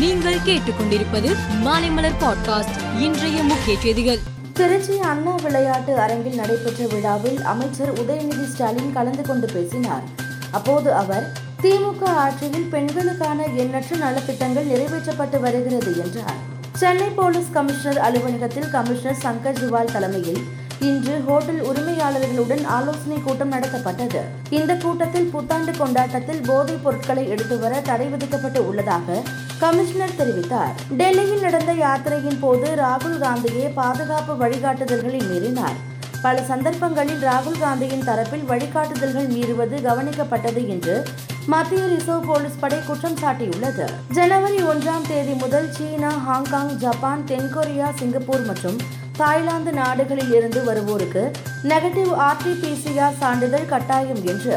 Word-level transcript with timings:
நீங்கள் 0.00 0.38
கேட்டுக்கொண்டிருப்பது 0.46 1.30
மாலைமலர் 1.64 2.14
பாட்காஸ்ட் 2.20 2.76
இன்றைய 2.98 3.42
முக்கிய 3.42 3.78
செய்திகள். 3.80 4.18
திருச்சி 4.52 4.98
அண்ணா 5.00 5.34
விளையாட்டு 5.42 5.98
அரங்கில் 5.98 6.34
நடைபெற்ற 6.34 6.86
விழாவில் 6.86 7.42
அமைச்சர் 7.42 7.92
உதயநிதி 7.92 8.44
ஸ்டாலின் 8.44 8.92
கலந்து 8.92 9.22
கொண்டு 9.22 9.48
பேசினார். 9.52 10.02
அப்போது 10.50 10.92
அவர் 10.92 11.32
திமுக 11.62 12.04
ஆட்சியில் 12.04 12.68
பெண்களுக்கான 12.68 13.44
எண்ணற்ற 13.56 13.96
நலத்திட்டங்கள் 13.96 14.70
நிறைவேற்றப்பட்டு 14.72 15.40
வருகிறது 15.40 15.98
என்றார். 15.98 16.38
சென்னை 16.76 17.08
போலீஸ் 17.08 17.52
கமிஷனர் 17.52 17.98
அலுவலகத்தில் 17.98 18.70
கமிஷனர் 18.70 19.22
சங்கர் 19.22 19.60
ஜிவால் 19.60 19.92
தலைமையில் 19.92 20.42
இன்று 20.80 21.22
ஹோட்டல் 21.26 21.60
உரிமையாளர்களுடன் 21.60 22.64
ஆலோசனை 22.64 23.18
கூட்டம் 23.24 23.52
நடத்தப்பட்டது. 23.52 24.20
இந்த 24.50 24.74
கூட்டத்தில் 24.74 25.30
புத்தாண்டு 25.30 25.72
கொண்டாட்டத்தில் 25.76 26.40
போதைப் 26.46 26.84
பொருட்களை 26.84 27.28
எடுத்து 27.28 27.58
வர 27.58 27.80
தடை 27.80 28.06
விதிக்கப்பட்டு 28.06 28.68
உள்ளதாக 28.68 29.22
கமிஷனர் 29.62 30.18
தெரிவித்தார். 30.18 30.74
டெல்லியில் 31.00 31.44
நடந்த 31.46 31.72
யாத்திரையின் 31.72 32.40
போது 32.40 32.68
ராகுல் 32.82 33.18
காந்தியே 33.22 33.64
பாதுகாப்பு 33.74 34.34
வழிகாட்டுதல்களை 34.42 35.20
மீறினார். 35.30 35.78
பல 36.24 36.42
சந்தர்ப்பங்களில் 36.42 37.22
ராகுல் 37.28 37.58
காந்தியின் 37.60 38.06
தரப்பில் 38.08 38.46
வழிகாட்டுதல்கள் 38.50 39.28
மீறுவது 39.34 39.76
கவனிக்கப்பட்டது 39.88 40.62
என்று 40.74 40.94
மத்திய 41.46 41.82
ரிசர்வ் 41.86 42.26
போலீஸ் 42.26 42.58
படை 42.60 42.80
குற்றம் 42.86 43.18
சாட்டியுள்ளது. 43.22 43.86
ஜனவரி 44.12 44.58
ஒன்றாம் 44.72 45.06
தேதி 45.08 45.34
முதல் 45.44 45.68
சீனா 45.76 46.10
ஹாங்காங் 46.28 46.72
ஜப்பான் 46.76 47.24
தென்கொரியா 47.30 47.88
சிங்கப்பூர் 48.00 48.44
மற்றும் 48.50 48.78
தாய்லாந்து 49.20 49.72
நாடுகளில் 49.72 50.34
இருந்து 50.38 50.60
வருவோருக்கு 50.68 51.24
நெகட்டிவ் 51.72 52.12
ஆர்டிபிசிஆர் 52.28 53.18
சான்றிதழ் 53.22 53.70
கட்டாயம் 53.72 54.22
என்று 54.24 54.56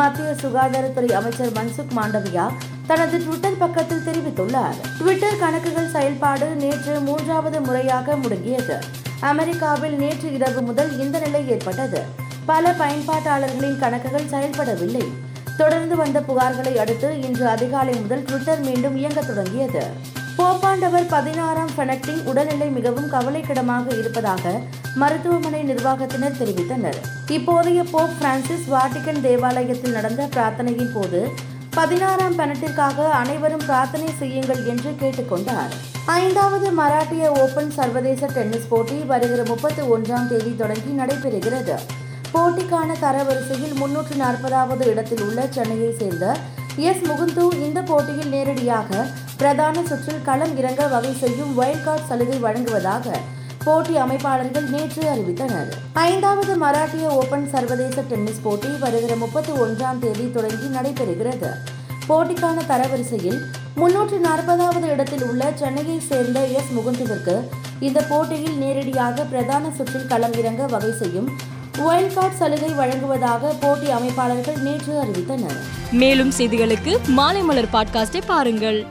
மத்திய 0.00 0.28
சுகாதாரத்துறை 0.42 1.10
அமைச்சர் 1.12 1.52
மன்சுக் 1.52 1.96
மாண்டவியா 1.98 2.46
தனது 2.86 3.18
ட்விட்டர் 3.18 3.58
பக்கத்தில் 3.58 4.06
தெரிவித்துள்ளார். 4.06 4.78
ட்விட்டர் 4.98 5.38
கணக்குகள் 5.38 5.88
செயல்பாடு 5.88 6.46
நேற்று 6.46 7.00
மூன்றாவது 7.00 7.60
முறையாக 7.60 8.14
முடங்கியது. 8.14 8.76
அமெரிக்காவில் 9.20 9.96
நேற்று 9.96 10.32
இரவு 10.32 10.62
முதல் 10.62 10.98
இந்த 10.98 11.18
நிலை 11.18 11.48
ஏற்பட்டது. 11.48 12.02
பல 12.46 12.74
பயன்பாட்டாளர்களின் 12.80 13.78
கணக்குகள் 13.78 14.26
செயல்படவில்லை. 14.26 15.04
தொடர்ந்து 15.56 15.96
வந்த 15.96 16.20
புகார்களை 16.20 16.74
அடுத்து 16.76 17.20
இன்று 17.20 17.46
அதிகாலை 17.46 17.94
முதல் 17.94 18.22
ட்விட்டர் 18.22 18.60
மீண்டும் 18.60 18.96
இயங்க 18.96 19.22
தொடங்கியது. 19.22 19.82
போப்பாண்டவர் 20.38 21.06
பதினாறாம் 21.08 21.70
ஃபெனக்டிங் 21.76 22.22
உடல்நிலை 22.24 22.68
மிகவும் 22.68 23.10
கவலைக்கிடமாக 23.12 23.98
இருப்பதாக 23.98 24.60
மருத்துவமனை 24.94 25.60
நிர்வாகத்தினர் 25.72 26.38
தெரிவித்தனர். 26.40 26.98
இப்போதைய 27.28 27.82
போப் 27.90 28.16
பிரான்சிஸ் 28.18 28.70
வாட்டிகன் 28.70 29.20
தேவாலயத்தில் 29.20 29.92
நடந்த 29.92 30.28
பிரார்த்தனையின் 30.36 30.92
போது 30.94 31.20
பதினாறாம் 31.76 32.36
பணத்திற்காக 32.38 33.06
அனைவரும் 33.20 33.64
பிரார்த்தனை 33.68 34.08
செய்யுங்கள் 34.18 34.60
என்று 34.72 34.90
கேட்டுக்கொண்டார். 35.00 35.72
ஐந்தாவது 36.16 36.66
மராட்டிய 36.80 37.24
ஓபன் 37.42 37.70
சர்வதேச 37.78 38.26
டென்னிஸ் 38.26 38.68
போட்டி 38.68 38.96
வருகிற 39.12 39.40
முப்பத்தி 39.50 39.82
ஒன்றாம் 39.94 40.28
தேதி 40.28 40.52
தொடங்கி 40.56 40.92
நடைபெறுகிறது. 41.00 41.76
போட்டிக்கான 42.32 42.90
தரவரிசையில் 43.04 43.74
முன்னூற்று 43.80 44.14
நாற்பதாவது 44.22 44.86
இடத்தில் 44.92 45.24
உள்ள 45.26 45.40
சென்னையை 45.56 45.90
சேர்ந்த 46.00 46.26
எஸ் 46.90 47.04
முகுந்து 47.08 47.44
இந்த 47.66 47.80
போட்டியில் 47.90 48.32
நேரடியாக 48.36 49.04
பிரதான 49.36 49.82
சுற்றில் 49.90 50.24
களம் 50.28 50.56
இறங்க 50.56 50.82
வகை 50.86 51.12
செய்யும் 51.22 51.54
வைல்ட் 51.54 51.84
கார்டு 51.84 52.08
சலுகை 52.08 52.38
வழங்குவதாக 52.46 53.06
போட்டி 53.64 53.94
அமைப்பாளர்கள் 53.96 54.68
நேற்று 54.68 55.02
அறிவித்தனர். 55.02 55.70
ஐந்தாவது 55.92 56.56
மராட்டிய 56.56 57.06
ஓபன் 57.08 57.48
சர்வதேச 57.48 58.00
டென்னிஸ் 58.00 58.42
போட்டி 58.42 58.68
வருகிற 58.80 59.16
முப்பத்தி 59.16 59.52
ஒன்றாம் 59.52 59.98
தேதி 59.98 60.30
தொடங்கி 60.30 60.66
நடைபெறுகிறது. 60.76 61.50
போட்டிக்கான 62.08 62.56
தரவரிசையில் 62.68 63.38
முன்னூற்று 63.74 64.18
நாற்பதாவது 64.18 64.86
இடத்தில் 64.86 65.24
உள்ள 65.24 65.52
சென்னையை 65.54 66.00
சேர்ந்த 66.00 66.46
எஸ் 66.46 66.72
முகுந்துவிற்கு 66.76 67.36
இந்த 67.80 68.00
போட்டியில் 68.08 68.58
நேரடியாக 68.58 69.24
பிரதான 69.24 69.70
சுற்றில் 69.76 70.06
களம் 70.06 70.32
இறங்க 70.32 70.66
வகை 70.66 70.92
செய்யும் 70.92 71.30
வைல்ட் 71.78 72.14
கார்டு 72.14 72.36
சலுகை 72.36 72.68
வழங்குவதாக 72.68 73.54
போட்டி 73.60 73.86
அமைப்பாளர்கள் 73.86 74.62
நேற்று 74.62 75.02
அறிவித்தனர். 75.02 75.56
மேலும் 75.92 76.32
செய்திகளுக்கு 76.38 76.98
மாலைமலர் 77.16 77.72
பாட்காஸ்டை 77.72 78.20
பாருங்கள். 78.26 78.86